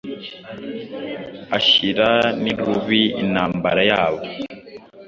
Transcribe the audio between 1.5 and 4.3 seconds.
Ashyira n'irubi intambara yabo